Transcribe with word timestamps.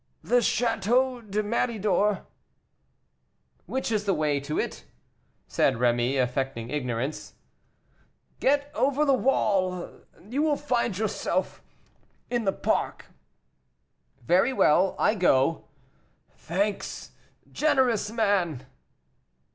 "The 0.23 0.39
château 0.39 1.21
de 1.29 1.43
Méridor." 1.43 2.25
"Which 3.67 3.91
is 3.91 4.05
the 4.05 4.15
way 4.15 4.39
to 4.39 4.57
it?" 4.57 4.83
said 5.47 5.75
Rémy, 5.75 6.19
affecting 6.19 6.71
ignorance. 6.71 7.35
"Get 8.39 8.71
over 8.73 9.05
the 9.05 9.13
wall, 9.13 9.91
and 10.15 10.33
you 10.33 10.41
will 10.41 10.57
find 10.57 10.97
yourself 10.97 11.61
in 12.31 12.45
the 12.45 12.51
park." 12.51 13.11
"Very 14.25 14.53
well; 14.53 14.95
I 14.97 15.13
go." 15.13 15.65
"Thanks, 16.35 17.11
generous 17.53 18.09
man." 18.09 18.65